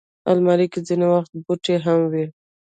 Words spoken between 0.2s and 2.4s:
الماري کې ځینې وخت بوټي هم وي